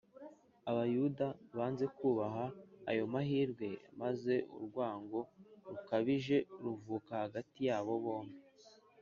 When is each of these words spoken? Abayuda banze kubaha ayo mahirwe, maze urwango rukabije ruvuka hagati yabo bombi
Abayuda 0.69 1.27
banze 1.57 1.85
kubaha 1.97 2.45
ayo 2.89 3.03
mahirwe, 3.13 3.67
maze 4.01 4.33
urwango 4.57 5.19
rukabije 5.69 6.37
ruvuka 6.63 7.11
hagati 7.23 7.59
yabo 7.69 7.91
bombi 8.03 8.39